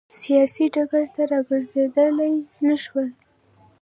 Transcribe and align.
سیاسي 0.19 0.65
ډګر 0.73 1.05
ته 1.15 1.21
راګرځېدای 1.31 2.31
نه 2.67 2.75
شول. 2.83 3.07